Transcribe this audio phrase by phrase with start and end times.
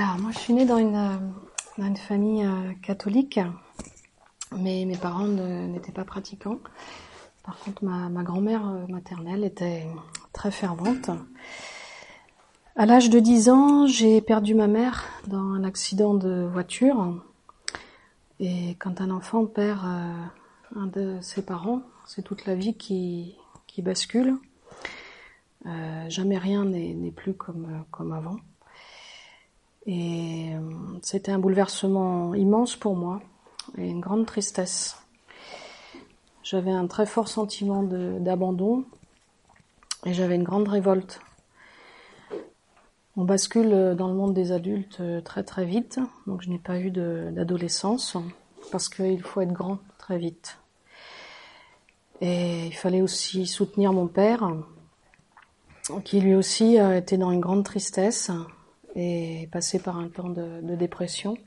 [0.00, 1.16] Alors, moi, je suis née dans une, euh,
[1.76, 3.40] dans une famille euh, catholique,
[4.56, 6.60] mais mes parents n'étaient pas pratiquants.
[7.42, 9.88] Par contre, ma, grand-mère euh, maternelle était
[10.32, 11.10] très fervente.
[12.76, 17.20] À l'âge de 10 ans, j'ai perdu ma mère dans un accident de voiture.
[18.38, 19.80] Et quand un enfant perd
[20.76, 23.34] un de ses parents, c'est toute la vie qui,
[23.66, 24.36] qui bascule.
[26.06, 28.36] Jamais rien n'est plus comme, comme avant.
[29.88, 30.60] Et euh,
[31.02, 33.22] c'était un bouleversement immense pour moi
[33.78, 34.98] et une grande tristesse.
[36.42, 38.84] J'avais un très fort sentiment d'abandon
[40.04, 41.20] et j'avais une grande révolte.
[43.16, 46.90] On bascule dans le monde des adultes très très vite, donc je n'ai pas eu
[46.90, 48.16] d'adolescence
[48.70, 50.58] parce qu'il faut être grand très vite.
[52.20, 54.52] Et il fallait aussi soutenir mon père,
[56.04, 58.30] qui lui aussi euh, était dans une grande tristesse
[58.98, 61.38] et passé par un temps de, dépression.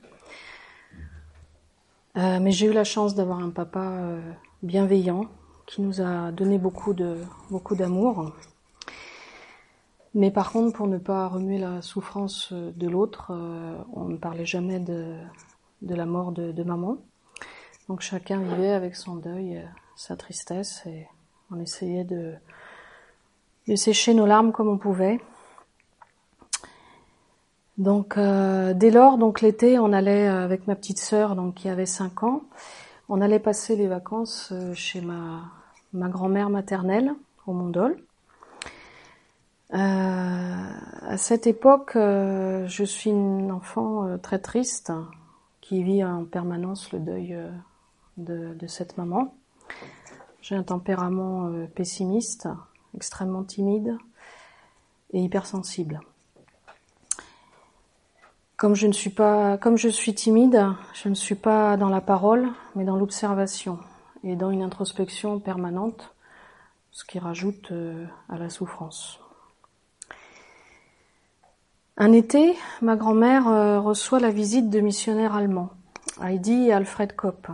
[2.16, 4.20] Euh, mais j'ai eu la chance d'avoir un papa euh,
[4.62, 5.26] bienveillant
[5.66, 7.18] qui nous a donné beaucoup de
[7.50, 8.32] beaucoup d'amour.
[10.14, 13.32] Mais par contre, pour ne pas remuer la souffrance euh, de l'autre,
[13.92, 15.14] on ne parlait jamais de,
[15.82, 16.96] de la mort de, de maman.
[17.88, 19.62] Donc chacun vivait avec son deuil,
[19.94, 21.06] sa tristesse, et
[21.50, 22.32] on essayait de,
[23.68, 25.20] de sécher nos larmes comme on pouvait.
[27.78, 31.86] Donc euh, dès lors, donc l'été, on allait euh, avec ma petite sœur, qui avait
[31.86, 32.42] 5 ans,
[33.08, 37.14] on allait passer les vacances euh, chez ma grand-mère maternelle
[37.46, 37.96] au Mont-Dol.
[39.72, 44.92] Euh, à cette époque, je suis une enfant très triste
[45.62, 47.36] qui vit en permanence le deuil
[48.18, 49.34] de, cette maman.
[50.42, 52.48] J'ai un tempérament pessimiste,
[52.94, 53.96] extrêmement timide
[55.12, 56.00] et hypersensible.
[58.62, 62.00] Comme je ne suis pas, comme je suis timide, je ne suis pas dans la
[62.00, 63.80] parole, mais dans l'observation
[64.22, 66.14] et dans une introspection permanente,
[66.92, 69.18] ce qui rajoute euh, à la souffrance.
[71.96, 75.70] Un été, ma grand-mère euh, reçoit la visite de missionnaires allemands,
[76.22, 77.48] Heidi et Alfred Kopp,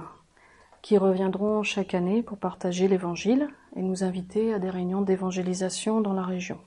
[0.83, 6.13] qui reviendront chaque année pour partager l'évangile et nous inviter à des réunions d'évangélisation dans
[6.13, 6.59] la région.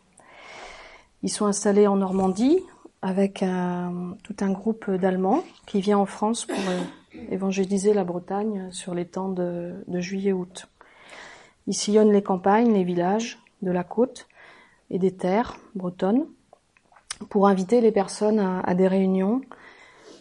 [1.21, 2.63] Ils sont installés en Normandie
[3.01, 3.43] avec
[4.23, 6.81] tout un groupe d'Allemands qui vient en France pour euh,
[7.31, 10.67] évangéliser la Bretagne sur les temps de, de juillet-août.
[11.67, 14.27] Ils sillonnent les campagnes, les villages de la côte
[14.89, 16.25] et des terres bretonnes
[17.29, 19.41] pour inviter les personnes à, à des réunions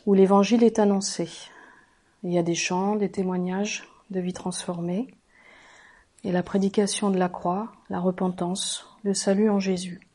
[0.06, 1.28] où l'évangile est annoncé.
[2.22, 5.08] Il y a des chants, des témoignages de vie transformée
[6.24, 10.09] et la prédication de la croix, la repentance, le salut en Jésus.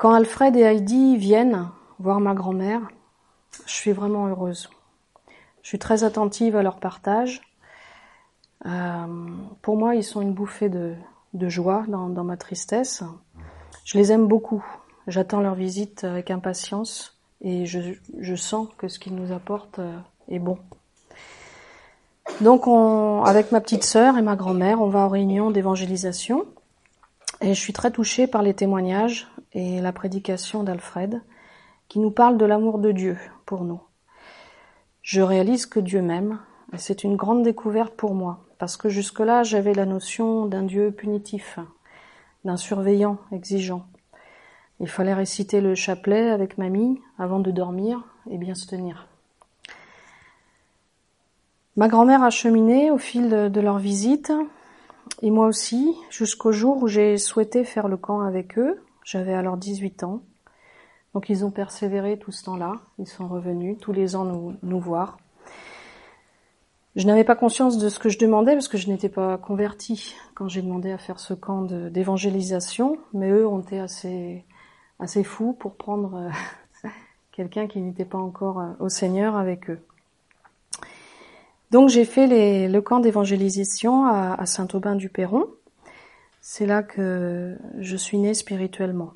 [0.00, 1.68] Quand Alfred et Heidi viennent
[1.98, 2.80] voir ma grand-mère,
[3.66, 4.70] je suis vraiment heureuse.
[5.60, 7.42] Je suis très attentive à leur partage.
[8.64, 9.06] Euh,
[9.60, 10.94] pour moi, ils sont une bouffée de,
[11.50, 13.04] joie dans, ma tristesse.
[13.84, 14.64] Je les aime beaucoup.
[15.06, 19.98] J'attends leur visite avec impatience et je, sens que ce qu'ils nous apportent euh,
[20.30, 20.56] est bon.
[22.40, 26.46] Donc, on, avec ma petite sœur et ma grand-mère, on va aux réunions d'évangélisation
[27.42, 31.22] et je suis très touchée par les témoignages et la prédication d'Alfred
[31.88, 33.80] qui nous parle de l'amour de Dieu pour nous.
[35.02, 36.38] Je réalise que Dieu m'aime
[36.72, 40.92] et c'est une grande découverte pour moi parce que jusque-là j'avais la notion d'un Dieu
[40.92, 41.58] punitif,
[42.44, 43.86] d'un surveillant exigeant.
[44.78, 49.08] Il fallait réciter le chapelet avec mamie avant de dormir et bien se tenir.
[51.76, 54.32] Ma grand-mère a cheminé au fil de, de leur visite
[55.22, 58.80] et moi aussi jusqu'au jour où j'ai souhaité faire le camp avec eux.
[59.04, 60.22] J'avais alors 18 ans.
[61.14, 62.74] Donc ils ont persévéré tout ce temps-là.
[62.98, 64.24] Ils sont revenus tous les ans
[64.62, 65.18] nous, voir.
[66.96, 70.14] Je n'avais pas conscience de ce que je demandais parce que je n'étais pas convertie
[70.34, 74.44] quand j'ai demandé à faire ce camp d'évangélisation, mais eux ont été assez
[74.98, 76.14] assez fous pour prendre
[76.84, 76.88] euh,
[77.32, 79.80] quelqu'un qui n'était pas encore euh, au Seigneur avec eux.
[81.70, 85.46] Donc j'ai fait les- le camp d'évangélisation à, à Saint-Aubin-du-Perron.
[86.40, 89.12] C'est là que je suis née spirituellement.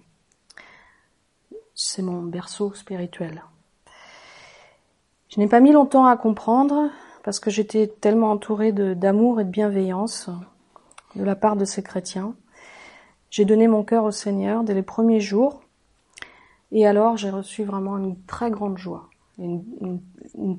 [1.74, 3.42] C'est mon berceau spirituel.
[5.30, 6.90] Je n'ai pas mis longtemps à comprendre
[7.24, 10.28] parce que j'étais tellement entourée d'amour et de bienveillance
[11.16, 12.34] de la part de ces chrétiens.
[13.30, 15.62] J'ai donné mon cœur au Seigneur dès les premiers jours
[16.70, 20.02] et alors j'ai reçu vraiment une très grande joie, une,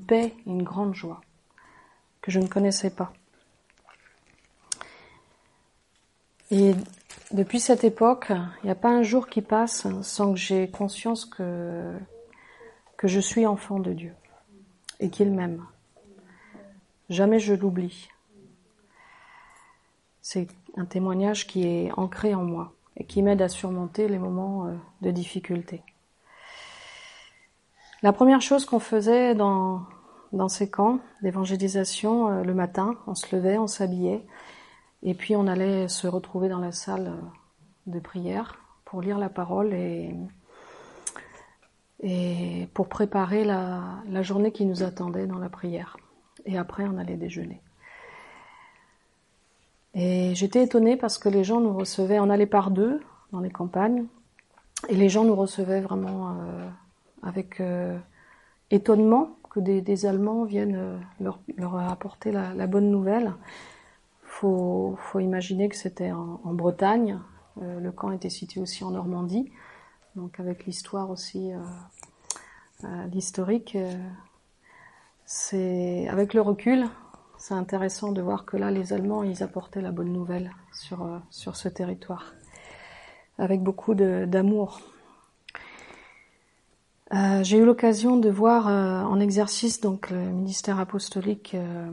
[0.06, 1.20] paix une grande joie
[2.20, 3.12] que je ne connaissais pas.
[6.50, 6.74] Et
[7.32, 11.24] depuis cette époque, il n'y a pas un jour qui passe sans que j'ai conscience
[11.24, 11.92] que
[12.96, 14.14] que je suis enfant de Dieu
[15.00, 15.64] et qu'il m'aime.
[17.08, 18.08] Jamais je l'oublie.
[20.22, 24.66] C'est un témoignage qui est ancré en moi et qui m'aide à surmonter les moments
[24.66, 25.82] euh, de difficulté.
[28.02, 29.82] La première chose qu'on faisait dans,
[30.32, 34.24] dans ces camps d'évangélisation euh, le matin, on se levait, on s'habillait,
[35.02, 37.20] et puis on allait se retrouver dans la salle euh,
[37.86, 40.14] de prière pour lire la parole et,
[42.74, 45.96] pour préparer la, journée qui nous attendait dans la prière.
[46.44, 47.60] Et après, on allait déjeuner.
[49.94, 53.00] Et j'étais étonnée parce que les gens nous recevaient, on allait par deux
[53.32, 54.04] dans les campagnes,
[54.88, 56.68] et les gens nous recevaient vraiment euh,
[57.22, 57.98] avec euh,
[58.70, 61.40] étonnement que des, Allemands viennent leur,
[61.76, 63.32] apporter la, bonne nouvelle.
[64.38, 67.18] Faut, faut imaginer que c'était en, Bretagne,
[67.62, 69.50] euh, le camp était situé aussi en Normandie,
[70.14, 71.52] donc avec l'histoire aussi,
[73.10, 73.78] l'historique.
[75.24, 76.86] c'est avec le recul,
[77.38, 81.18] c'est intéressant de voir que là, les Allemands, ils apportaient la bonne nouvelle sur, euh,
[81.30, 82.34] sur ce territoire,
[83.38, 84.80] avec beaucoup d'amour.
[87.14, 91.88] Euh, J'ai eu l'occasion de voir euh, en exercice donc le ministère apostolique euh,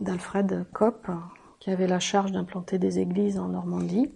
[0.00, 1.08] d'Alfred Kopp,
[1.60, 4.10] qui avait la charge d'implanter des églises en Normandie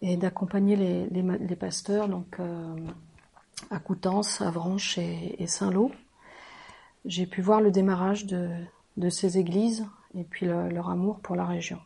[0.00, 2.74] et d'accompagner les, pasteurs donc euh,
[3.70, 5.90] à Coutances, Avranches et, Saint-Lô.
[7.04, 8.48] J'ai pu voir le démarrage de,
[9.10, 11.80] ces églises et puis le, leur amour pour la région.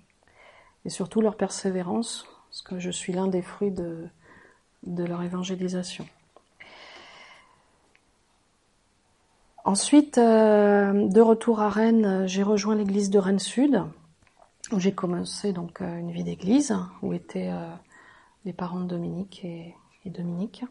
[0.85, 4.09] Et surtout leur persévérance, parce que je suis l'un des fruits de,
[4.87, 6.07] leur évangélisation.
[9.65, 13.83] Ensuite, euh, de retour à Rennes, j'ai rejoint l'église de Rennes Sud,
[14.79, 17.75] j'ai commencé donc euh, une vie d'église, où étaient euh,
[18.45, 19.75] les parents de Dominique et,
[20.07, 20.65] Dominique.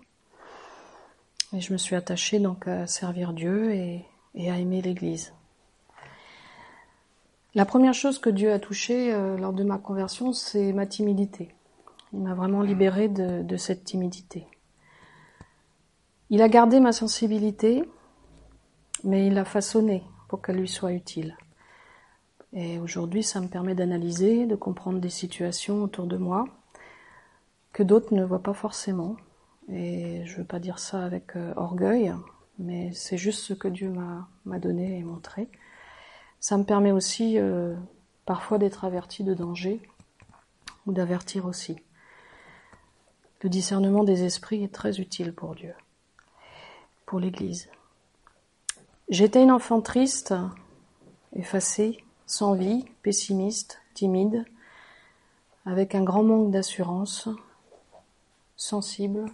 [1.53, 4.05] Et je me suis attachée donc à servir Dieu et,
[4.35, 5.33] et à aimer l'église.
[7.55, 11.49] La première chose que Dieu a touchée euh, lors de ma conversion, c'est ma timidité.
[12.13, 14.45] Il m'a vraiment libérée de, de, cette timidité.
[16.29, 17.83] Il a gardé ma sensibilité,
[19.03, 21.35] mais il l'a façonnée pour qu'elle lui soit utile.
[22.53, 26.45] Et aujourd'hui, ça me permet d'analyser, de comprendre des situations autour de moi
[27.73, 29.17] que d'autres ne voient pas forcément.
[29.69, 32.13] Et je veux pas dire ça avec euh, orgueil,
[32.59, 35.49] mais c'est juste ce que Dieu m'a donné et montré.
[36.39, 37.75] Ça me permet aussi euh,
[38.25, 39.81] parfois d'être averti de danger
[40.85, 41.77] ou d'avertir aussi.
[43.41, 45.73] Le discernement des esprits est très utile pour Dieu,
[47.05, 47.69] pour l'Église.
[49.09, 50.33] J'étais une enfant triste,
[51.33, 52.03] effacée,
[52.33, 54.43] sans vie, pessimiste, timide,
[55.67, 57.29] avec un grand manque d'assurance,
[58.57, 59.25] sensible.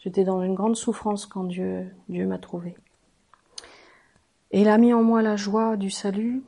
[0.00, 2.74] J'étais dans une grande souffrance quand Dieu, m'a trouvée.
[4.50, 6.42] Et il a mis en moi la joie du salut,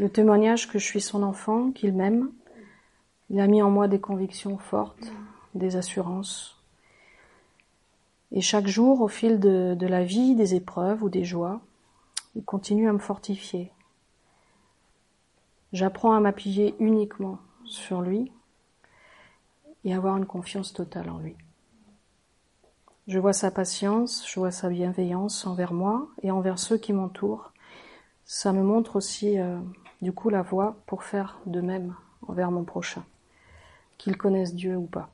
[0.00, 2.32] le témoignage que je suis son enfant, qu'il m'aime.
[3.30, 5.12] Il a mis en moi des convictions fortes,
[5.54, 6.60] des assurances.
[8.32, 11.60] Et chaque jour, au fil de la vie, des épreuves ou des joies,
[12.34, 13.70] il continue à me fortifier.
[15.72, 18.32] J'apprends à m'appuyer uniquement sur lui
[19.84, 21.36] et avoir une confiance totale en lui.
[23.06, 27.52] Je vois sa patience, je vois sa bienveillance envers moi et envers ceux qui m'entourent.
[28.24, 29.58] Ça me montre aussi, euh,
[30.02, 31.94] du coup, la voie pour faire de même
[32.26, 33.04] envers mon prochain,
[33.96, 35.10] qu'il connaisse Dieu ou pas.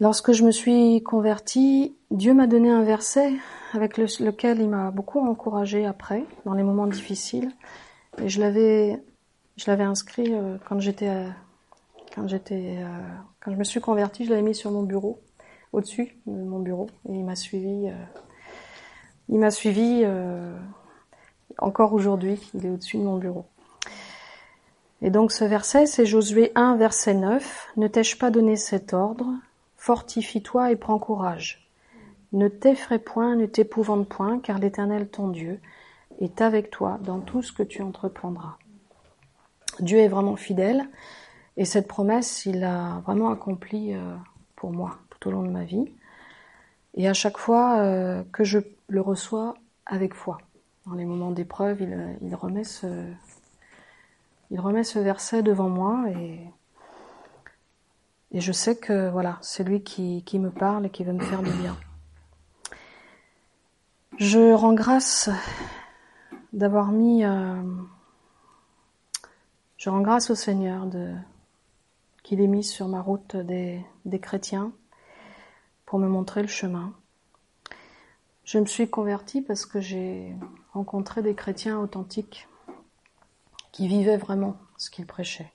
[0.00, 3.34] Lorsque je me suis convertie, Dieu m'a donné un verset
[3.72, 7.50] avec le, lequel il m'a beaucoup encouragé après, dans les moments difficiles.
[8.22, 9.02] Et je l'avais,
[9.82, 11.08] inscrit euh, quand j'étais
[12.26, 12.86] j'étais, euh,
[13.40, 15.20] quand je me suis convertie, je l'avais mis sur mon bureau,
[15.72, 17.88] au-dessus de mon bureau, et il m'a suivi.
[17.88, 18.04] Euh,
[19.28, 20.54] il m'a suivi euh,
[21.58, 22.40] encore aujourd'hui.
[22.54, 23.46] Il est au-dessus de mon bureau.
[25.00, 27.72] Et donc ce verset, c'est Josué 1, verset 9.
[27.76, 29.26] Ne t'ai-je pas donné cet ordre?
[29.76, 31.61] Fortifie-toi et prends courage.
[32.32, 35.60] Ne t'effraie point, ne t'épouvante point, car l'Éternel ton Dieu
[36.20, 38.56] est avec toi dans tout ce que tu entreprendras.
[39.80, 40.88] Dieu est vraiment fidèle.
[41.56, 44.16] Et cette promesse, il l'a vraiment accomplie euh,
[44.56, 45.84] pour moi tout au long de ma vie.
[46.94, 48.58] Et à chaque fois euh, que je
[48.88, 49.54] le reçois
[49.86, 50.38] avec foi,
[50.86, 52.86] dans les moments d'épreuve, il, il, remet ce,
[54.98, 56.40] verset devant moi et,
[58.32, 61.22] et je sais que voilà, c'est lui qui, qui me parle et qui veut me
[61.22, 61.76] faire du bien.
[64.24, 65.30] Je rends grâce
[66.52, 67.60] d'avoir mis, euh,
[69.76, 70.86] je rends grâce au Seigneur
[72.22, 74.70] qu'il ait mis sur ma route des, des chrétiens
[75.86, 76.92] pour me montrer le chemin.
[78.44, 80.36] Je me suis convertie parce que j'ai
[80.72, 82.46] rencontré des chrétiens authentiques
[83.72, 85.52] qui vivaient vraiment ce qu'ils prêchaient.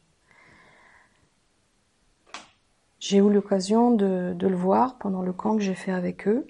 [2.99, 6.45] J'ai eu l'occasion de, le voir pendant le camp que j'ai fait avec eux.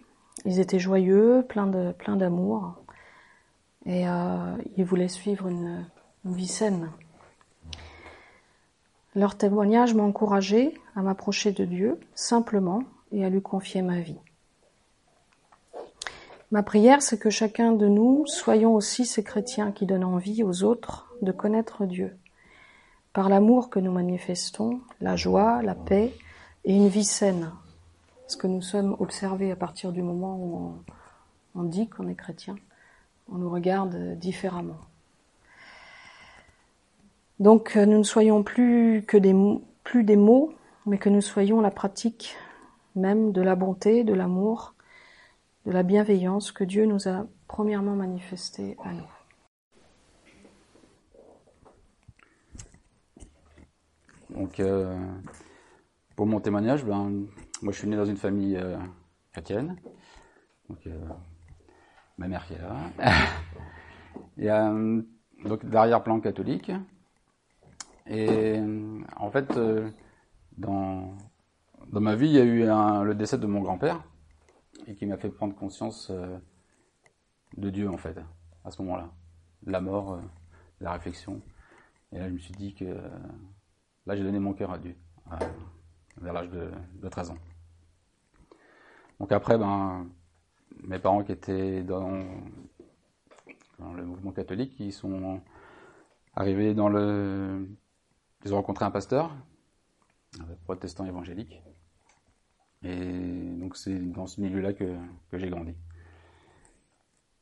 [0.45, 2.75] Ils étaient joyeux, pleins d'amour,
[3.85, 5.85] et euh, ils voulaient suivre une,
[6.25, 6.91] une vie saine.
[9.15, 14.19] Leur témoignage m'a encouragé à m'approcher de Dieu simplement et à lui confier ma vie.
[16.51, 20.63] Ma prière, c'est que chacun de nous soyons aussi ces chrétiens qui donnent envie aux
[20.63, 22.15] autres de connaître Dieu.
[23.11, 26.13] Par l'amour que nous manifestons, la joie, la paix
[26.63, 27.51] et une vie saine.
[28.27, 30.83] Parce que nous sommes observés à partir du moment où
[31.55, 32.57] on, dit qu'on est chrétien.
[33.31, 34.81] On nous regarde différemment.
[37.39, 40.53] Donc euh, nous ne soyons plus que des, mots,
[40.85, 42.35] mais que nous soyons la pratique
[42.95, 44.73] même de la bonté, de l'amour,
[45.65, 49.09] de la bienveillance que Dieu nous a premièrement manifestée à nous.
[54.31, 54.93] Donc, euh,
[56.17, 57.27] pour mon témoignage, ben,
[57.61, 58.77] moi je suis né dans une famille euh,
[59.31, 59.77] chrétienne.
[60.69, 60.99] Donc, euh,
[62.17, 62.91] ma mère qui est là.
[64.37, 64.71] Y a
[65.45, 66.71] donc d'arrière-plan catholique.
[68.07, 68.59] Et
[69.15, 69.59] en fait,
[70.57, 71.15] dans,
[71.91, 74.03] dans ma vie, il y a eu le décès de mon grand-père
[74.87, 76.37] et qui m'a fait prendre conscience euh,
[77.57, 78.17] de Dieu en fait,
[78.63, 79.09] à ce moment-là.
[79.65, 80.21] La mort, euh,
[80.79, 81.41] la réflexion.
[82.11, 82.85] Et là, je me suis dit que
[84.05, 84.95] là, j'ai donné mon cœur à Dieu,
[86.21, 87.37] vers l'âge de, 13 ans.
[89.19, 90.07] Donc après, ben,
[90.83, 92.23] mes parents qui étaient dans,
[93.95, 95.41] le mouvement catholique, ils sont
[96.35, 97.67] arrivés dans le...
[98.45, 99.31] Ils ont rencontré un pasteur,
[100.39, 101.61] un protestant évangélique,
[102.83, 104.95] et donc c'est dans ce milieu-là que,
[105.33, 105.75] j'ai grandi.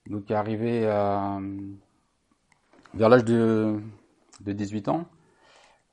[0.07, 1.39] Donc arrivé à,
[2.93, 3.79] vers l'âge de,
[4.41, 5.05] de 18 ans,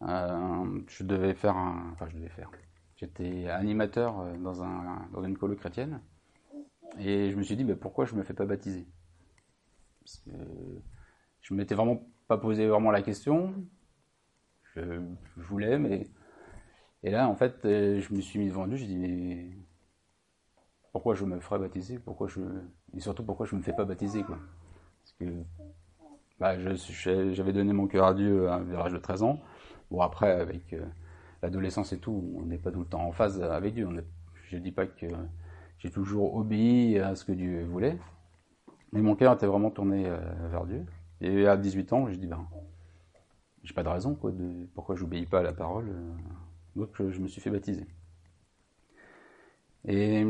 [0.02, 2.50] euh, je devais faire un, enfin je devais faire,
[3.02, 6.00] j'étais animateur euh, dans, un, dans une colo chrétienne.
[6.98, 8.86] Et je me suis dit mais pourquoi je me fais pas baptiser?
[11.40, 13.54] Je m'étais vraiment pas posé vraiment la question,
[14.74, 15.00] je
[15.36, 16.06] voulais mais
[17.02, 19.50] et là, en fait, euh, je me suis mis devant Dieu, je dis, mais
[20.92, 21.98] pourquoi je me ferais baptiser?
[21.98, 22.40] Pourquoi je...
[22.94, 24.38] Et surtout, pourquoi je ne me fais pas baptiser quoi?
[25.02, 25.42] Parce que
[26.38, 26.56] bah,
[27.32, 29.40] j'avais donné mon cœur à Dieu à l'âge de 13 ans.
[29.90, 30.84] Bon, après, avec euh,
[31.42, 33.88] l'adolescence et tout, on n'est pas tout le temps en phase avec Dieu.
[34.44, 35.06] je ne dis pas que
[35.78, 37.98] j'ai toujours obéi à ce que Dieu voulait,
[38.92, 40.18] mais mon cœur était vraiment tourné euh,
[40.50, 40.86] vers Dieu.
[41.20, 42.46] Et à 18 ans, je dis, ben,
[43.62, 45.92] j'ai pas de raison quoi, de pourquoi j'obéis pas à la parole.
[46.76, 47.86] Donc je me suis fait baptiser.
[49.86, 50.24] Et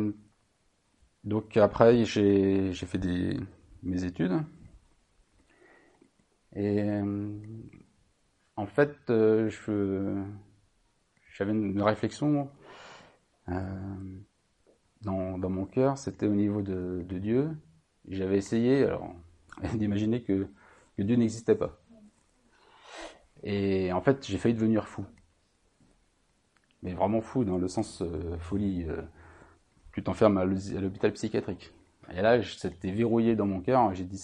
[1.24, 3.00] donc après j'ai fait
[3.82, 4.42] mes études.
[6.54, 7.00] Et
[8.56, 9.48] en fait, euh,
[11.32, 12.50] j'avais une réflexion
[13.48, 13.52] euh,
[15.02, 17.50] dans, mon cœur, c'était au niveau de, Dieu.
[18.08, 18.88] J'avais essayé
[19.74, 20.48] d'imaginer que,
[20.98, 21.80] Dieu n'existait pas.
[23.42, 25.04] Et en fait, j'ai failli devenir fou
[26.82, 28.84] mais vraiment fou dans le sens euh, folie.
[28.88, 29.02] Euh,
[29.92, 31.72] tu t'enfermes à l'hôpital psychiatrique.
[32.12, 33.94] Et là, c'était verrouillé dans mon cœur.
[33.94, 34.18] J'ai dit,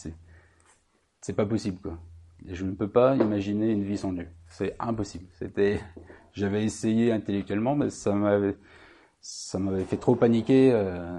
[1.21, 1.99] c'est, pas possible, quoi.
[2.47, 4.29] Je ne peux pas imaginer une vie sans Dieu.
[4.49, 5.27] C'est impossible.
[5.35, 5.81] C'était,
[6.33, 8.57] j'avais essayé intellectuellement, mais ça m'avait,
[9.21, 10.71] ça m'avait fait trop paniquer.
[10.73, 11.19] Euh,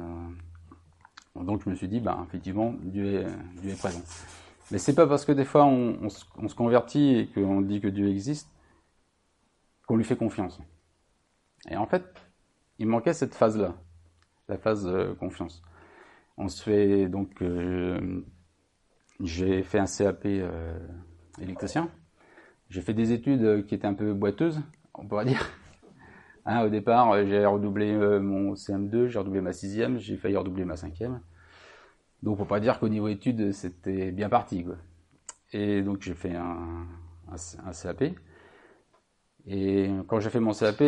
[1.35, 3.27] donc je me suis dit, bah, effectivement, Dieu est,
[3.61, 4.01] Dieu est présent.
[4.71, 8.07] Mais c'est pas parce que des fois on, se convertit et qu'on dit que Dieu
[8.07, 8.49] existe
[9.87, 10.59] qu'on lui fait confiance.
[11.69, 12.03] Et en fait,
[12.77, 13.75] il manquait cette phase-là,
[14.47, 15.63] la phase de confiance.
[16.37, 18.23] On se fait donc, euh,
[19.19, 20.77] j'ai fait un CAP euh,
[21.41, 21.89] électricien.
[22.69, 24.61] J'ai fait des études qui étaient un peu boiteuses,
[24.99, 25.45] on pourrait dire.
[26.45, 30.65] Hein, au départ, j'ai redoublé euh, mon CM2, j'ai redoublé ma sixième, j'ai failli redoubler
[30.65, 31.21] ma cinquième.
[32.23, 34.65] Donc, on pas dire qu'au niveau études, c'était bien parti.
[35.53, 36.87] Et donc, j'ai fait un,
[37.83, 38.13] CAP.
[39.45, 40.83] Et quand j'ai fait mon CAP,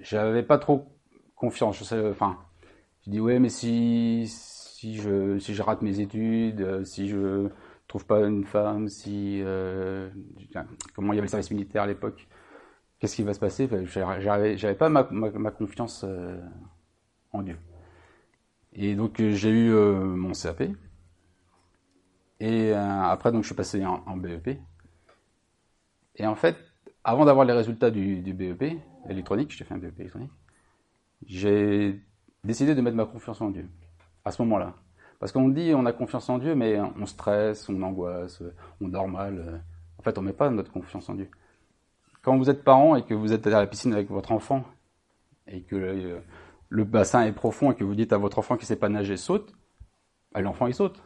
[0.00, 0.86] j'avais pas trop
[1.34, 1.78] confiance.
[1.78, 2.38] Je enfin,
[3.04, 7.48] je dis ouais, mais si si je si je rate mes études, euh, si je
[8.00, 10.08] pas une femme, si euh,
[10.94, 12.26] comment il y avait le service militaire à l'époque,
[12.98, 13.68] qu'est-ce qui va se passer?
[13.86, 15.04] J'avais pas ma,
[15.50, 16.40] confiance euh,
[17.32, 17.58] en Dieu.
[18.72, 20.62] Et donc j'ai eu mon CAP.
[22.40, 24.58] Et après donc je suis passé en, en BEP.
[26.16, 26.56] Et en fait,
[27.04, 30.32] avant d'avoir les résultats du, du BEP, électronique, j'ai fait un BEP électronique,
[31.26, 32.00] j'ai
[32.44, 33.68] décidé de mettre ma confiance en Dieu
[34.24, 34.74] à ce moment-là.
[35.22, 38.42] Parce qu'on dit on a confiance en Dieu, mais on stresse, on angoisse,
[38.80, 39.62] on dort mal.
[39.96, 41.30] En fait, on met pas notre confiance en Dieu.
[42.22, 44.64] Quand vous êtes parent et que vous êtes à la piscine avec votre enfant
[45.46, 46.18] et que euh,
[46.70, 49.16] le bassin est profond et que vous dites à votre enfant qui sait pas nager
[49.16, 49.54] saute,
[50.32, 51.00] bah, l'enfant il saute.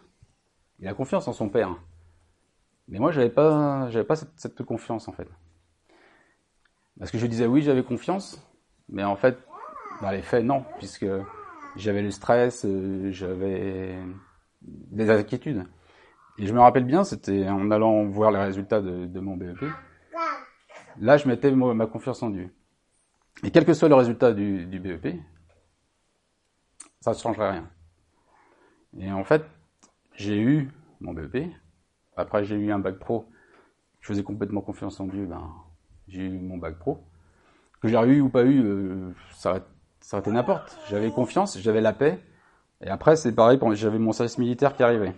[0.78, 1.76] Il a confiance en son père.
[2.88, 5.28] Mais moi j'avais pas j'avais pas cette, confiance en fait.
[6.98, 8.42] Parce que je disais oui j'avais confiance,
[8.88, 9.36] mais en fait
[10.00, 11.04] dans les faits non, puisque
[11.76, 13.98] j'avais le stress, euh, j'avais
[14.62, 15.66] des inquiétudes.
[16.38, 19.64] Et je me rappelle bien, c'était en allant voir les résultats de, mon BEP.
[20.98, 22.54] Là, je mettais ma confiance en Dieu.
[23.42, 25.16] Et quel que soit le résultat du, du BEP,
[27.00, 27.70] ça ne changerait rien.
[28.98, 29.44] Et en fait,
[30.14, 31.50] j'ai eu mon BEP.
[32.16, 33.28] Après, j'ai eu un bac pro.
[34.00, 35.26] Je faisais complètement confiance en Dieu.
[35.26, 35.52] Ben,
[36.08, 37.04] j'ai eu mon bac pro.
[37.80, 39.66] Que j'ai eu ou pas eu, euh, ça,
[40.00, 40.78] ça aurait été n'importe.
[40.88, 42.20] J'avais confiance, j'avais la paix.
[42.82, 45.14] Et après, c'est pareil, j'avais mon service militaire qui arrivait.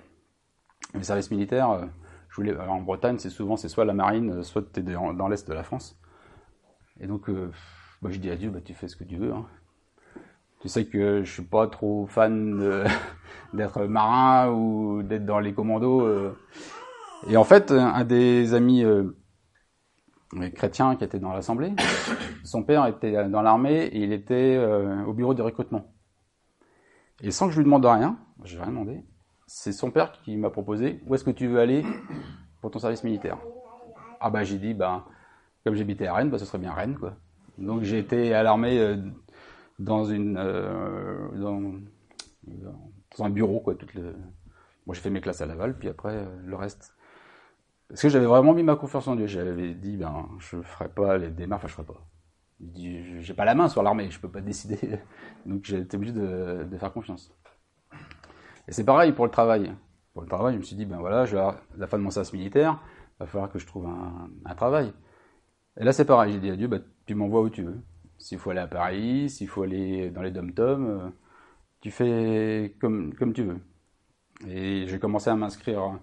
[0.94, 1.84] Le service militaire, euh,
[2.30, 5.28] je voulais, en Bretagne, c'est souvent, c'est soit la marine, euh, soit tu es dans,
[5.28, 5.98] l'est de la France.
[7.00, 7.50] Et donc, euh,
[8.00, 9.32] bah, je dis à Dieu, bah, tu fais ce que tu veux.
[9.32, 9.46] Hein.
[10.60, 12.84] Tu sais que je suis pas trop fan
[13.54, 16.32] d'être marin ou d'être dans les commandos.
[17.28, 18.84] Et en fait, un des amis
[20.54, 21.72] chrétiens qui était dans l'assemblée,
[22.44, 24.58] son père était dans l'armée et il était
[25.06, 25.92] au bureau de recrutement.
[27.22, 29.04] Et sans que je lui demande rien, je n'ai rien demandé,
[29.46, 31.84] c'est son père qui m'a proposé où est-ce que tu veux aller
[32.60, 33.38] pour ton service militaire?
[34.20, 35.06] Ah bah j'ai dit bah
[35.64, 37.16] comme j'habitais à Rennes, bah ce serait bien Rennes quoi.
[37.56, 38.96] Donc j'ai été à l'armée euh,
[39.78, 44.14] dans une euh, dans, un bureau quoi toute le
[44.86, 46.94] moi j'ai fait mes classes à Laval puis après euh, le reste
[47.88, 49.26] parce que j'avais vraiment mis ma confiance en Dieu.
[49.26, 52.06] J'avais dit ben je ferai pas les démarches, enfin, je ferai pas.
[52.60, 54.78] J'ai pas la main sur l'armée, je peux pas décider.
[55.46, 57.32] Donc été obligé de, faire confiance.
[58.66, 59.72] Et c'est pareil pour le travail.
[60.12, 62.32] Pour le travail, je me suis dit, ben voilà, je la fin de mon service
[62.32, 62.80] militaire,
[63.16, 64.92] il va falloir que je trouve un, travail.
[65.78, 66.68] Et là, c'est pareil, j'ai dit à Dieu,
[67.06, 67.80] tu m'envoies où tu veux.
[68.18, 71.08] S'il faut aller à Paris, s'il faut aller dans les dom-toms, euh,
[71.80, 73.60] tu fais comme tu veux.
[74.48, 76.00] Et j'ai commencé à m'inscrire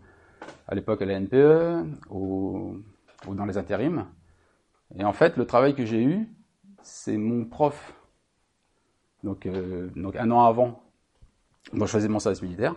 [0.67, 2.77] à l'époque à la NPE ou,
[3.27, 4.05] dans les intérims.
[4.97, 6.27] Et en fait, le travail que j'ai eu,
[6.81, 7.93] c'est mon prof.
[9.23, 10.83] Donc, euh, un an avant
[11.73, 12.75] dont je faisais mon service militaire,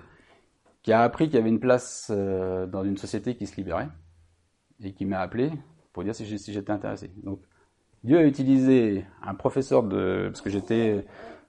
[0.82, 3.88] qui a appris qu'il y avait une place euh, dans une société qui se libérait,
[4.82, 5.52] et qui m'a appelé
[5.92, 7.10] pour dire si j'étais intéressé.
[7.22, 7.40] Donc,
[8.04, 11.04] Dieu a utilisé un professeur de, parce que j'étais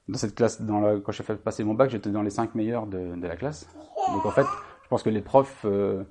[0.07, 3.15] dans cette classe, quand j'ai fait passer mon bac, j'étais dans les cinq meilleurs de,
[3.15, 3.69] de, la classe.
[4.11, 4.45] Donc en fait,
[4.89, 6.03] pense que les profs, euh,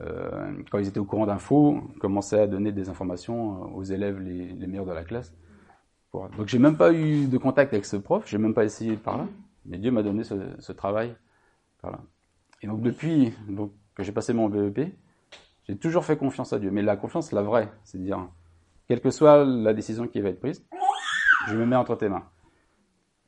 [0.00, 4.66] euh, quand ils étaient au courant d'infos, commençaient à donner des informations aux élèves les,
[4.66, 5.32] meilleurs de la classe.
[6.12, 9.18] Donc j'ai même pas eu de contact avec ce prof, j'ai même pas essayé par
[9.18, 9.26] là.
[9.66, 11.14] Mais Dieu m'a donné ce, travail.
[11.82, 12.00] Voilà.
[12.62, 14.92] Et donc depuis donc, que j'ai passé mon BEP,
[15.68, 16.70] j'ai toujours fait confiance à Dieu.
[16.70, 18.26] Mais la confiance, la vraie, c'est dire,
[18.88, 20.66] quelle que soit la décision qui va être prise,
[21.46, 22.24] je me mets entre tes mains.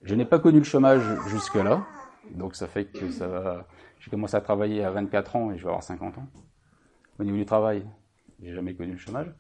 [0.02, 1.84] Je n'ai pas connu le chômage jusque-là,
[2.30, 3.66] donc ça fait que ça va...
[4.00, 6.26] J'ai commencé à travailler à 24 ans et je vais avoir 50 ans.
[7.18, 7.86] Au niveau du travail,
[8.42, 9.30] j'ai jamais connu le chômage.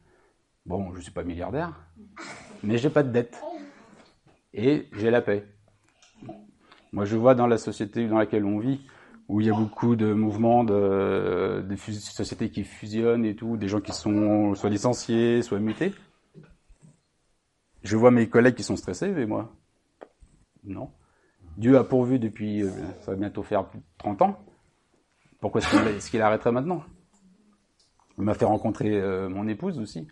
[0.66, 1.72] Bon, je suis pas milliardaire,
[2.62, 3.42] mais j'ai pas de dette.
[4.52, 5.46] Et j'ai la paix.
[6.92, 8.80] Moi, je vois dans la société dans laquelle on vit,
[9.28, 13.68] où il y a beaucoup de mouvements de, de sociétés qui fusionnent et tout, des
[13.68, 15.94] gens qui sont soit licenciés, soit mutés.
[17.82, 19.54] Je vois mes collègues qui sont stressés, mais moi,
[20.64, 20.90] non.
[21.56, 22.70] Dieu a pourvu depuis, euh,
[23.00, 24.38] ça va bientôt faire plus de 30 ans.
[25.40, 26.84] Pourquoi est-ce qu'il arrêterait maintenant?
[28.18, 30.06] Il m'a fait rencontrer euh, mon épouse aussi.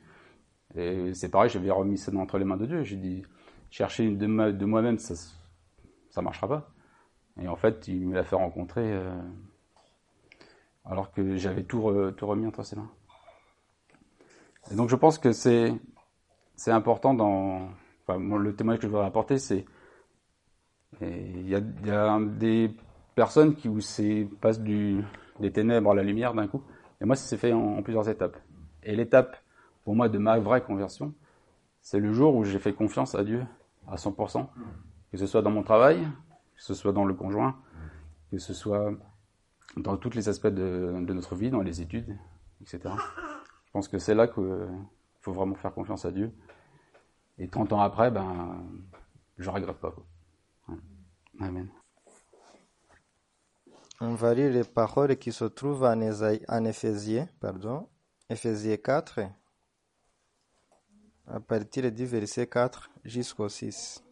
[0.75, 2.83] Et c'est pareil, j'avais remis ça entre les mains de Dieu.
[2.83, 3.23] J'ai dit,
[3.71, 5.15] chercher de, de moi-même, ça,
[6.11, 6.71] ça marchera pas.
[7.41, 9.15] Et en fait, il me l'a fait rencontrer euh,
[10.85, 12.91] alors que j'avais tout, tout remis entre ses mains.
[14.71, 15.73] Et donc je pense que c'est
[16.57, 17.69] c'est important dans
[18.07, 19.65] enfin, le témoignage que je voudrais apporter, c'est
[21.01, 22.71] il y y a, des
[23.19, 23.69] personnes qui
[24.41, 25.03] passe du
[25.41, 26.63] des ténèbres à la lumière d'un coup.
[27.01, 28.37] Et moi, ça s'est fait en, plusieurs étapes.
[28.85, 29.37] Et l'étape
[29.83, 31.13] pour moi de ma vraie conversion,
[31.81, 33.45] c'est le jour où j'ai fait confiance à Dieu
[33.89, 34.47] à 100%
[35.11, 36.07] que ce soit dans mon travail,
[36.55, 37.57] que ce soit dans le conjoint,
[38.31, 38.93] que ce soit
[39.77, 42.17] dans tous les aspects de, notre vie, dans les études,
[42.61, 42.95] etc.
[43.67, 44.69] Je pense que c'est là qu'il
[45.23, 46.31] faut vraiment faire confiance à Dieu.
[47.39, 48.63] Et 30 ans après, ben,
[49.39, 49.95] je regrette pas.
[51.41, 51.69] Amen.
[54.01, 57.89] On varie les paroles qui se trouvent en, Ésaïe, en pardon,
[58.31, 59.21] Éphésiens 4,
[61.27, 64.05] à partir du verset 4 jusqu'au 6.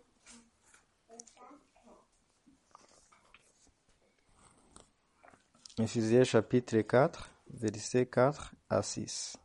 [5.79, 9.37] Éphésiens chapitre 4, versets 4 à 6.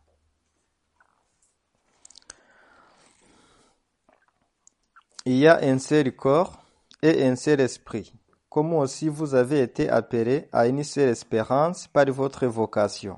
[5.25, 6.65] Il y a un seul corps
[7.03, 8.11] et un seul esprit
[8.51, 13.17] comme aussi vous avez été appelés à une seule espérance par votre vocation?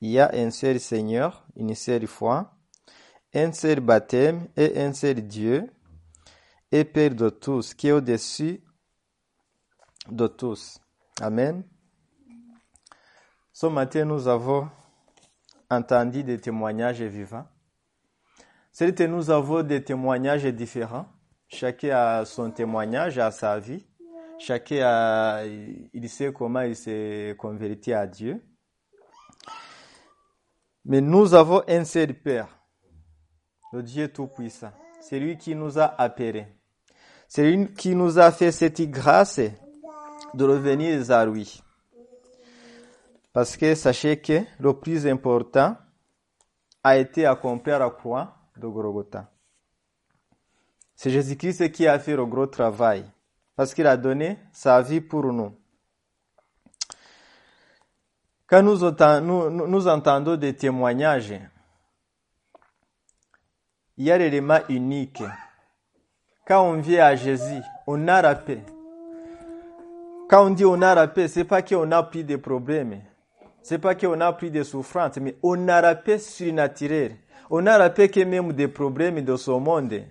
[0.00, 2.56] Il y a un seul Seigneur, une seule foi,
[3.34, 5.70] un seul baptême et un seul Dieu,
[6.72, 8.64] et Père de tous, qui est au-dessus
[10.10, 10.80] de tous.
[11.20, 11.64] Amen.
[13.52, 14.70] Ce matin, nous avons
[15.70, 17.46] entendu des témoignages vivants.
[18.72, 21.06] Certes, nous avons des témoignages différents.
[21.46, 23.86] Chacun a son témoignage, a sa vie.
[24.44, 28.42] Chacun a, il sait comment il s'est converti à Dieu.
[30.84, 32.48] Mais nous avons un seul Père,
[33.72, 34.72] le Dieu Tout-Puissant.
[35.00, 36.48] C'est lui qui nous a appelés.
[37.28, 39.38] C'est lui qui nous a fait cette grâce
[40.34, 41.62] de revenir à lui.
[43.32, 45.76] Parce que sachez que le plus important
[46.82, 49.30] a été accompli à la croix de Golgotha.
[50.96, 53.04] C'est Jésus-Christ qui a fait le gros travail,
[53.56, 55.54] parce qu'il a donné sa vie pour nous.
[58.46, 61.34] Quand nous, entendons des témoignages,
[63.96, 65.22] il y a l'élément unique.
[66.46, 68.62] Quand on vient à Jésus, on a la paix.
[70.28, 73.00] Quand on dit on a la paix, c'est pas qu'on a plus de problèmes.
[73.62, 77.16] C'est pas qu'on a plus de souffrances, mais on a la paix surnaturelle.
[77.48, 80.02] On a la paix que même des problèmes de ce monde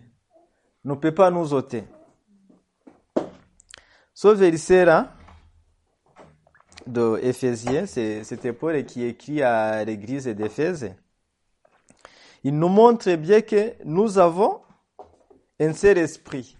[0.84, 1.84] ne peut pas nous ôter.
[4.22, 5.16] Ce verset-là
[6.86, 10.94] de Éphésiens, c'était Paul qui écrit à l'église d'Éphèse.
[12.44, 14.62] Il nous montre bien que nous avons
[15.60, 16.56] un seul esprit.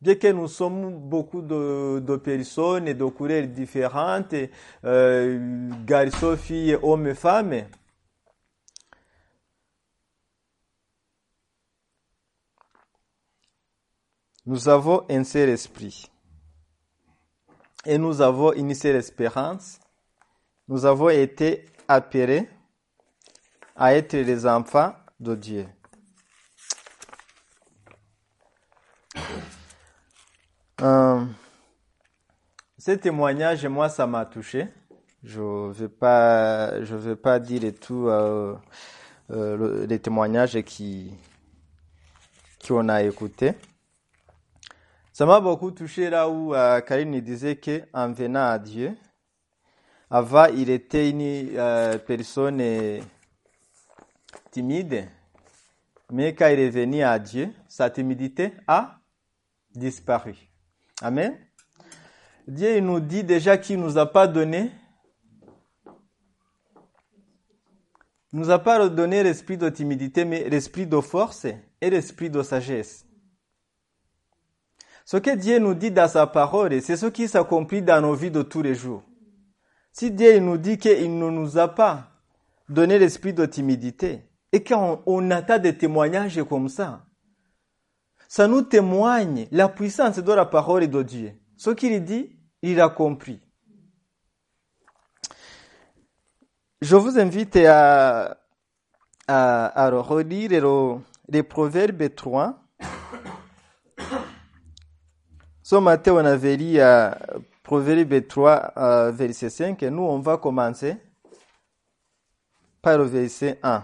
[0.00, 4.34] Bien que nous sommes beaucoup de, de personnes et de couleurs différentes,
[4.86, 7.66] euh, garçons, filles, hommes et femmes,
[14.46, 16.10] nous avons un seul esprit.
[17.86, 19.78] Et nous avons une seule espérance.
[20.68, 22.48] Nous avons été appelés
[23.76, 25.66] à être les enfants de Dieu.
[30.80, 31.24] Euh,
[32.78, 34.68] ce témoignage, moi, ça m'a touché.
[35.22, 36.72] Je ne vais pas,
[37.22, 38.54] pas dire tout euh,
[39.30, 41.12] euh, les témoignages qui
[42.66, 43.54] qu'on a écoutés.
[45.14, 48.96] Ça m'a beaucoup touché là où euh, Karine disait qu'en venant à Dieu,
[50.10, 51.22] avant il était une
[51.56, 52.60] euh, personne
[54.50, 55.06] timide,
[56.10, 58.98] mais quand il est venu à Dieu, sa timidité a
[59.72, 60.34] disparu.
[61.00, 61.38] Amen.
[62.48, 64.72] Dieu nous dit déjà qu'il nous a pas donné,
[68.32, 71.46] nous a pas donné l'esprit de timidité, mais l'esprit de force
[71.80, 73.03] et l'esprit de sagesse.
[75.04, 78.30] Ce que Dieu nous dit dans sa parole, c'est ce qui s'accomplit dans nos vies
[78.30, 79.02] de tous les jours.
[79.92, 82.10] Si Dieu nous dit qu'il ne nous a pas
[82.68, 85.20] donné l'esprit de timidité, et quand on,
[85.60, 87.04] des témoignages comme ça,
[88.28, 91.32] ça nous témoigne la puissance de la parole de Dieu.
[91.56, 93.40] Ce qu'il dit, il a compris.
[96.80, 98.38] Je vous invite à,
[99.28, 102.58] à, relire les Proverbes 3.
[105.66, 107.18] Ce matin, on avait lu à
[107.62, 110.94] Proverbe 3, verset 5, et nous, on va commencer
[112.82, 113.82] par le verset 1.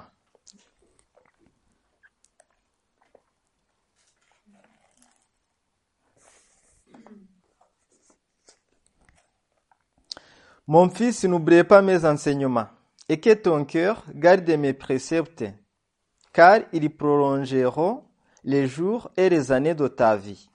[10.66, 12.68] Mon fils, n'oublie pas mes enseignements,
[13.08, 15.44] et que ton cœur garde mes préceptes,
[16.34, 18.04] car ils prolongeront
[18.44, 20.49] les jours et les années de ta vie.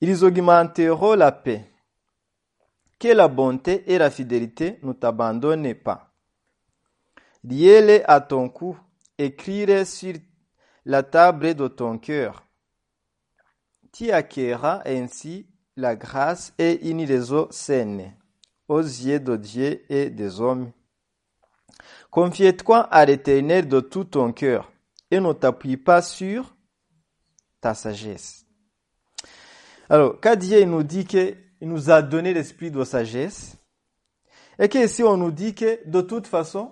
[0.00, 1.64] Ils augmenteront la paix.
[2.98, 6.14] Que la bonté et la fidélité ne t'abandonnent pas.
[7.44, 8.78] Liez-les à ton cou,
[9.18, 10.14] écris-les sur
[10.84, 12.46] la table de ton cœur.
[13.92, 18.14] Tu acquerras ainsi la grâce et une réseau saine
[18.68, 20.70] aux yeux de Dieu et des hommes.
[22.10, 24.70] Confie-toi à l'éternel de tout ton cœur
[25.10, 26.54] et ne t'appuie pas sur
[27.60, 28.46] ta sagesse.
[29.90, 33.56] Alors, quand Dieu nous dit qu'il nous a donné l'esprit de sagesse,
[34.56, 36.70] et que si on nous dit que de toute façon,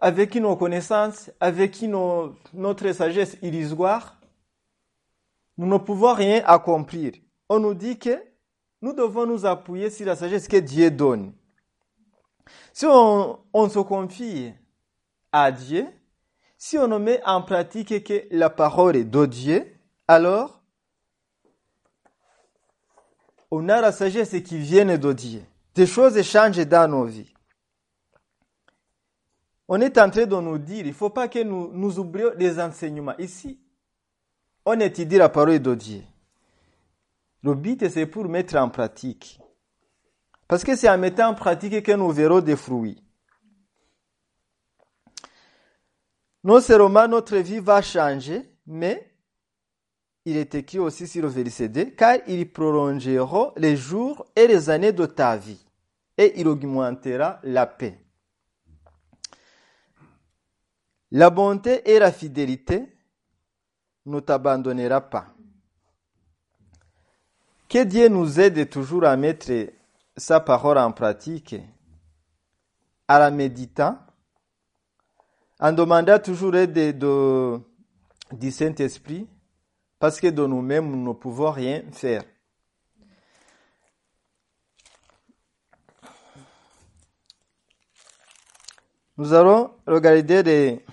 [0.00, 1.80] avec nos connaissances, avec
[2.52, 4.18] notre sagesse illusoire,
[5.56, 7.12] nous ne pouvons rien accomplir.
[7.48, 8.20] On nous dit que
[8.82, 11.32] nous devons nous appuyer sur la sagesse que Dieu donne.
[12.72, 13.38] Si on,
[13.68, 14.52] se confie
[15.30, 15.86] à Dieu,
[16.58, 19.72] si on met en pratique que la parole de Dieu,
[20.08, 20.63] alors
[23.54, 25.42] on a la sagesse qui vient de Dieu.
[25.74, 27.32] Des choses changent dans nos vies.
[29.68, 32.32] On est en train de nous dire, il ne faut pas que nous, nous oublions
[32.36, 33.16] les enseignements.
[33.18, 33.60] Ici,
[34.66, 36.02] on étudie la parole de Dieu.
[37.42, 39.40] Le but, c'est pour mettre en pratique.
[40.48, 43.02] Parce que c'est en mettant en pratique que nous verrons des fruits.
[46.42, 49.13] Non seulement notre vie va changer, mais
[50.24, 54.70] il est écrit aussi sur le verset 2, car ils prolongeront les jours et les
[54.70, 55.62] années de ta vie,
[56.16, 57.98] et il augmentera la paix.
[61.10, 62.88] La bonté et la fidélité
[64.06, 65.28] ne t'abandonnera pas.
[67.68, 69.52] Que Dieu nous aide toujours à mettre
[70.16, 71.56] sa parole en pratique,
[73.08, 73.98] à la méditant,
[75.60, 77.60] en demandant toujours l'aide de,
[78.32, 79.28] du Saint-Esprit,
[80.04, 82.24] parce que de nous-mêmes, nous ne pouvons rien faire.
[89.16, 90.84] Nous allons regarder les,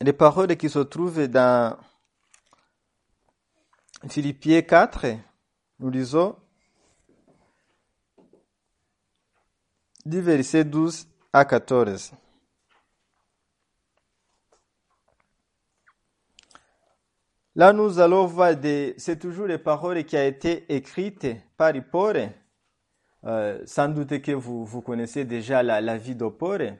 [0.00, 1.78] les paroles qui se trouvent dans
[4.08, 5.06] Philippiens 4.
[5.78, 6.34] Nous lisons
[10.04, 12.10] du verset 12 à 14.
[17.56, 22.28] Là, nous allons voir des, c'est toujours les paroles qui ont été écrites par Paul.
[23.24, 26.76] Euh, sans doute que vous, vous connaissez déjà la, vie Paul.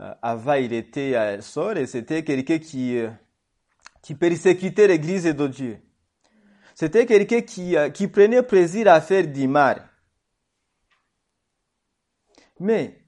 [0.00, 3.08] Euh, avant, il était euh, sort et c'était quelqu'un qui, euh,
[4.02, 5.78] qui persécutait l'église de Dieu.
[6.74, 9.88] C'était quelqu'un qui, euh, qui prenait plaisir à faire du mal.
[12.58, 12.98] Mais,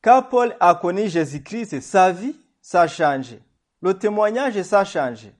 [0.00, 3.42] quand Paul a connu Jésus-Christ, sa vie, ça a changé.
[3.82, 5.34] Le témoignage, ça a changé.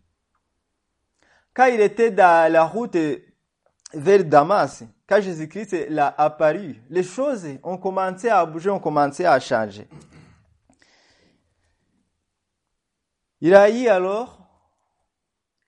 [1.54, 2.96] Quand il était dans la route
[3.94, 9.38] vers Damas, quand Jésus-Christ l'a apparu, les choses ont commencé à bouger, ont commencé à
[9.38, 9.86] changer.
[13.40, 14.38] Il a eu alors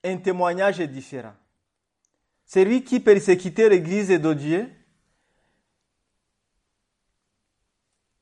[0.02, 1.34] un témoignage différent.
[2.44, 4.70] C'est lui qui persécutait l'église de Dieu.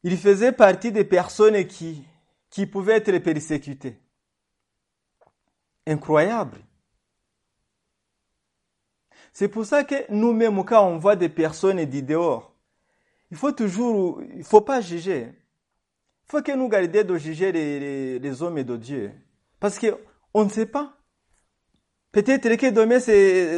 [0.03, 4.02] Il faisait partie des personnes qui pouvaient être persécutées.
[5.87, 6.59] Incroyable.
[9.33, 12.55] C'est pour ça que nous-mêmes, quand on voit des personnes du dehors,
[13.31, 15.29] il faut toujours, il faut pas juger.
[15.31, 19.13] Il faut que nous gardions de juger les, hommes de Dieu.
[19.59, 19.99] Parce que
[20.35, 20.99] on ne sait pas.
[22.11, 23.01] Peut-être que demain,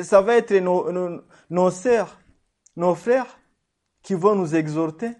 [0.05, 2.21] ça va être nos, nos, nos sœurs,
[2.77, 3.39] nos frères
[4.03, 5.11] qui vont nous exhorter.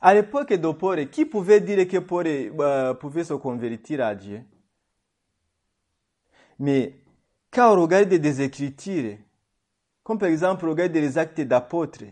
[0.00, 4.42] À l'époque Paul, qui pouvait dire que Paul euh, pouvait se convertir à Dieu?
[6.58, 6.94] Mais
[7.50, 9.18] quand on regarde des écritures,
[10.02, 12.04] comme par exemple regarde les actes d'apôtres,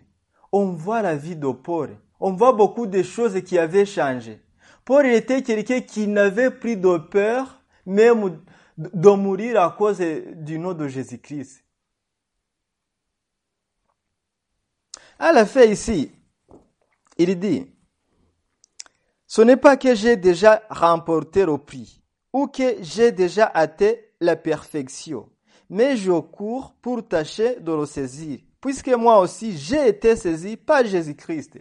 [0.52, 1.96] on voit la vie Paul.
[2.20, 4.40] On voit beaucoup de choses qui avaient changé.
[4.84, 8.40] Paul était quelqu'un qui n'avait plus de peur, même
[8.76, 11.64] de mourir à cause du nom de Jésus-Christ.
[15.18, 16.12] À la fin ici,
[17.18, 17.66] il dit,
[19.28, 24.36] ce n'est pas que j'ai déjà remporté le prix ou que j'ai déjà atteint la
[24.36, 25.28] perfection,
[25.68, 30.84] mais je cours pour tâcher de le saisir, puisque moi aussi j'ai été saisi par
[30.84, 31.58] Jésus-Christ.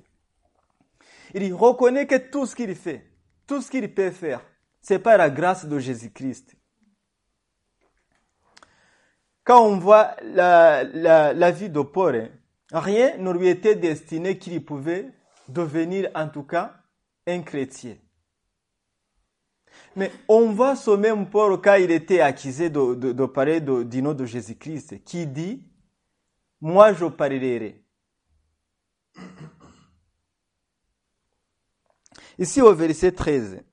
[1.33, 3.05] Il reconnaît que tout ce qu'il fait,
[3.45, 4.41] tout ce qu'il peut faire,
[4.81, 6.55] c'est par la grâce de Jésus-Christ.
[9.43, 12.31] Quand on voit la, vie de Paul,
[12.71, 15.11] rien ne lui était destiné qu'il pouvait
[15.49, 16.77] devenir en tout cas
[17.27, 17.97] un chrétien.
[19.95, 24.25] Mais on voit ce même Paul quand il était accusé de, parler du nom de
[24.25, 25.63] Jésus-Christ, qui dit,
[26.61, 27.83] moi je parlerai.
[32.39, 33.63] Ici au verset 13,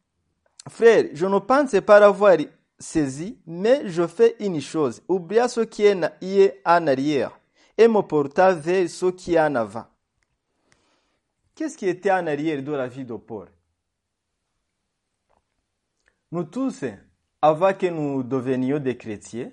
[0.68, 2.38] Frère, je ne pense pas l'avoir
[2.78, 7.38] saisi, mais je fais une chose, oublier ce qui est en arrière
[7.76, 9.84] et me porter vers ce qui est en avant.
[11.54, 13.48] Qu'est-ce qui était en arrière de la vie de Paul
[16.32, 16.84] Nous tous,
[17.40, 19.52] avant que nous devenions des chrétiens,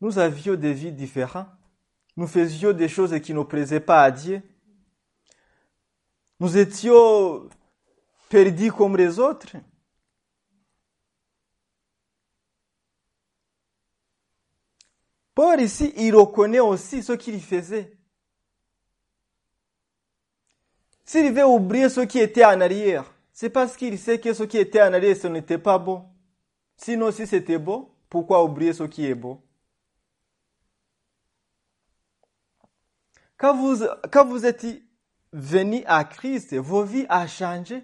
[0.00, 1.48] nous avions des vies différentes.
[2.16, 4.42] Nous faisions des choses qui ne plaisaient pas à Dieu.
[6.38, 7.48] Nous étions
[8.28, 9.56] perdus comme les autres.
[15.34, 17.99] Paul ici, il reconnaît aussi ce qu'il faisait.
[21.10, 24.58] S'il veut oublier ce qui était en arrière, c'est parce qu'il sait que ce qui
[24.58, 26.04] était en arrière, ce n'était pas bon.
[26.76, 29.44] Sinon, si c'était beau, pourquoi oublier ce qui est beau
[33.36, 34.64] Quand vous, quand vous êtes
[35.32, 37.82] venu à Christ, vos vies ont changé.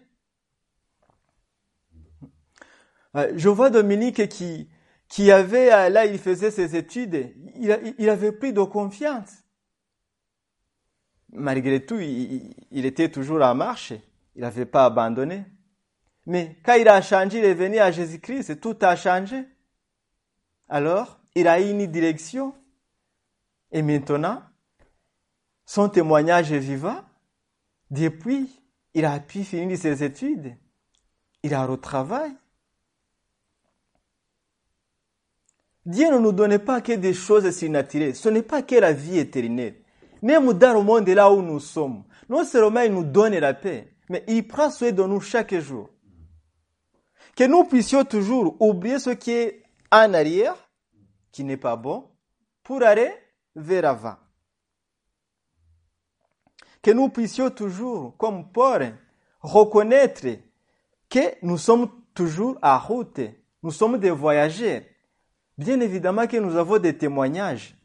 [3.16, 4.70] Euh, Je vois Dominique qui,
[5.08, 9.45] qui avait, euh, là, il faisait ses études, il avait pris de confiance.
[11.37, 13.92] Malgré tout, il, était toujours en marche.
[14.35, 15.44] Il n'avait pas abandonné.
[16.25, 19.44] Mais quand il a changé, il est venu à Jésus-Christ, tout a changé.
[20.68, 22.55] Alors, il a une direction.
[23.70, 24.42] Et maintenant,
[25.66, 27.03] son témoignage est vivant.
[27.90, 28.51] Depuis,
[28.94, 30.57] il a pu finir ses études.
[31.42, 32.35] Il a retravaillé.
[35.85, 38.16] Dieu ne nous donne pas que des choses surnaturelles.
[38.16, 39.77] Ce n'est pas que la vie éternelle.
[40.26, 43.94] Même dans le monde là où nous sommes, non seulement il nous donne la paix,
[44.08, 45.88] mais il prend soin de nous chaque jour.
[47.36, 49.62] Que nous puissions toujours oublier ce qui est
[49.92, 50.56] en arrière,
[51.30, 52.08] qui n'est pas bon,
[52.64, 53.12] pour aller
[53.54, 54.16] vers l'avant.
[56.82, 58.96] Que nous puissions toujours, comme Paul,
[59.40, 60.26] reconnaître
[61.08, 63.20] que nous sommes toujours à route.
[63.62, 64.82] Nous sommes des voyageurs.
[65.56, 67.75] Bien évidemment que nous avons des témoignages.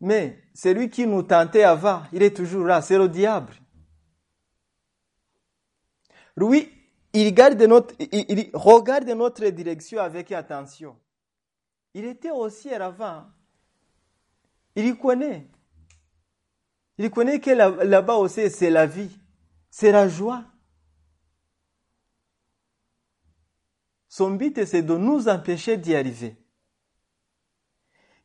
[0.00, 3.54] Mais celui qui nous tentait avant, il est toujours là, c'est le diable.
[6.36, 6.70] Lui,
[7.12, 10.98] il, garde notre, il, regarde notre direction avec attention.
[11.94, 13.24] Il était aussi avant.
[14.74, 15.48] Il y connaît.
[16.98, 19.18] Il connaît que là- là-bas aussi, c'est la vie,
[19.70, 20.44] c'est la joie.
[24.08, 26.36] Son but, c'est de nous empêcher d'y arriver.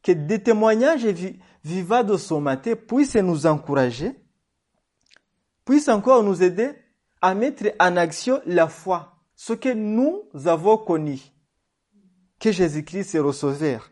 [0.04, 4.12] Que des témoignages vi- vivants de son matin puissent nous encourager,
[5.64, 6.72] puissent encore nous aider
[7.22, 11.20] à mettre en action la foi, ce que nous avons connu,
[12.40, 13.92] que Jésus-Christ est le.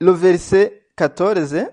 [0.00, 1.66] Le verset 14,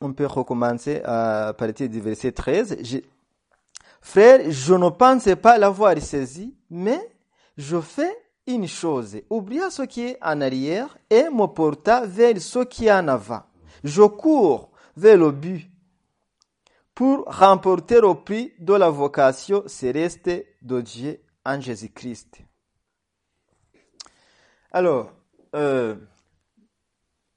[0.00, 2.78] on peut recommencer à partir du verset 13.
[4.04, 7.00] Frère, je ne pensais pas l'avoir saisi, mais
[7.56, 8.14] je fais
[8.46, 12.92] une chose, oubliant ce qui est en arrière et me porta vers ce qui est
[12.92, 13.42] en avant.
[13.82, 15.70] Je cours vers le but
[16.94, 22.42] pour remporter au prix de la vocation céleste de Dieu en Jésus-Christ.
[24.70, 25.12] Alors,
[25.54, 25.96] euh,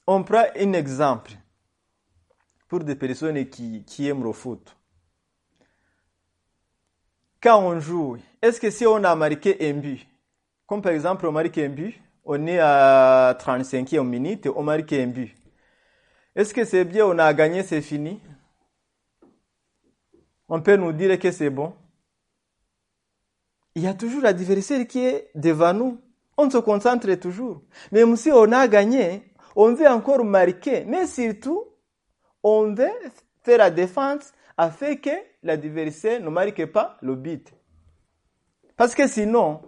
[0.05, 1.31] on prend un exemple
[2.67, 4.76] pour des personnes qui, qui aiment le foot.
[7.47, 10.05] Quand on joue, est-ce que si on a marqué un but,
[10.65, 15.07] comme par exemple on marque un but, on est à 35e minute, on marque un
[15.07, 15.33] but.
[16.35, 18.19] Est-ce que c'est bien, on a gagné, c'est fini?
[20.49, 21.73] On peut nous dire que c'est bon
[23.75, 26.01] Il y a toujours l'adversaire qui est devant nous.
[26.35, 27.61] On se concentre toujours.
[27.93, 29.23] Même si on a gagné,
[29.55, 30.83] on veut encore marquer.
[30.85, 31.63] Mais surtout,
[32.43, 32.91] on veut
[33.41, 35.11] faire la défense afin que
[35.47, 37.51] l'adversaire ne marque pas le but.
[38.75, 39.61] Parce que sinon,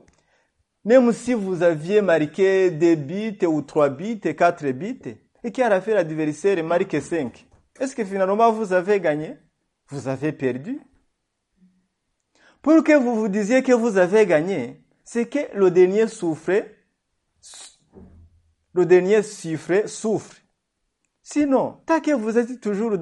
[0.85, 5.81] même si vous aviez marqué deux buts ou trois buts, quatre buts, et qu'à la
[5.81, 7.47] fin l'adversaire marque cinq,
[7.79, 9.37] est-ce que finalement vous avez gagné?
[9.87, 10.79] Vous avez perdu.
[12.61, 16.75] Pour que vous vous disiez que vous avez gagné, c'est que le dernier souffrait,
[18.73, 20.35] le dernier souffrait, souffre.
[21.23, 22.97] Sinon, tant que vous êtes toujours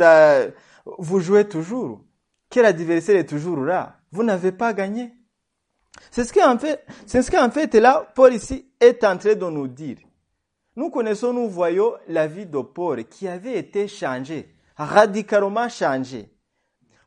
[0.98, 2.06] vous jouez toujours,
[2.50, 5.14] que l'adversaire est toujours là, vous n'avez pas gagné.
[6.12, 9.46] C'est ce qu'en fait, c'est ce qu'en fait là, Paul ici est en train de
[9.50, 9.98] nous dire.
[10.76, 16.32] Nous connaissons, nous voyons la vie de Paul qui avait été changée, radicalement changée.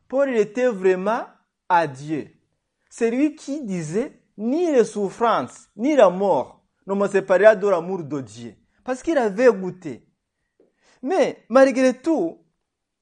[0.07, 1.25] Paul il était vraiment
[1.69, 2.27] à Dieu.
[2.89, 8.03] C'est lui qui disait, ni les souffrances, ni la mort ne me séparera de l'amour
[8.03, 8.55] de Dieu.
[8.83, 10.05] Parce qu'il avait goûté.
[11.01, 12.40] Mais malgré tout,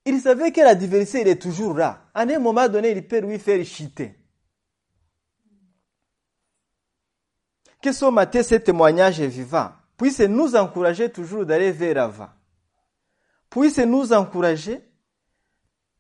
[0.10, 2.10] il savait que l'adversaire est toujours là.
[2.14, 4.16] À un moment donné, il peut lui faire chuter.
[7.82, 12.30] Que ce matin, ce témoignage est vivant puisse nous encourager toujours d'aller vers l'avant.
[13.50, 14.82] Puisse nous encourager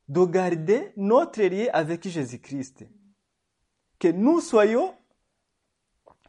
[0.08, 2.86] de garder notre lien avec Jésus-Christ.
[4.00, 4.96] Que nous soyons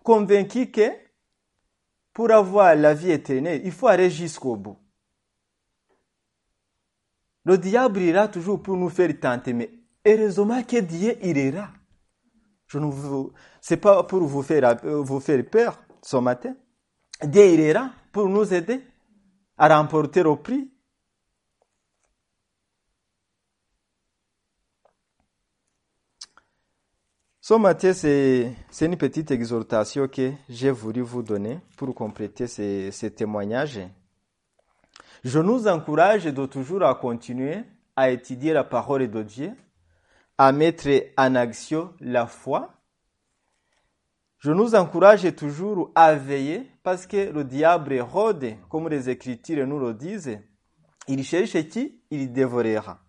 [0.03, 0.91] convaincus que
[2.13, 4.77] pour avoir la vie éternelle, il faut aller jusqu'au bout.
[7.45, 9.71] Le diable ira toujours pour nous faire tenter, mais
[10.07, 11.17] heureusement que Dieu
[11.53, 11.71] là.
[12.67, 16.55] Je ne vous, c'est pas pour vous faire, vous faire peur ce matin.
[17.23, 18.81] Dieu là pour nous aider
[19.57, 20.71] à remporter au prix.
[27.41, 33.81] Ce matin, c'est une petite exhortation que j'ai voulu vous donner pour compléter ces témoignages.
[35.23, 37.65] Je nous encourage toujours à continuer
[37.97, 39.53] à étudier la parole de Dieu,
[40.39, 42.73] à mettre en action la foi.
[44.39, 49.79] Je nous encourage toujours à veiller parce que le diable rôde, comme les Écritures nous
[49.79, 50.39] le disent.
[51.09, 53.01] Il cherche qui Il dévorera.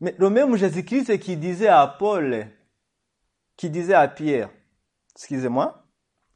[0.00, 2.48] Mais le même Jésus-Christ qui disait à Paul,
[3.56, 4.50] qui disait à Pierre,
[5.14, 5.81] excusez-moi,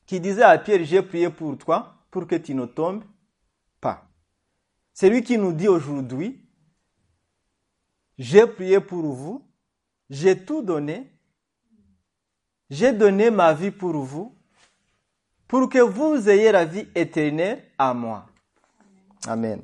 [0.06, 3.04] qui disait à Pierre, j'ai prié pour toi, pour que tu ne tombes
[3.80, 4.08] pas.
[4.92, 6.40] C'est lui qui nous dit aujourd'hui,
[8.16, 9.46] j'ai prié pour vous,
[10.08, 11.12] j'ai tout donné,
[12.70, 14.34] j'ai donné ma vie pour vous,
[15.46, 18.26] pour que vous ayez la vie éternelle à moi.
[19.26, 19.60] Amen.